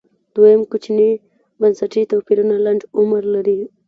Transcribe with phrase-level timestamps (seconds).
[0.35, 1.09] دویم کوچني
[1.59, 3.59] بنسټي توپیرونه لنډ عمر لري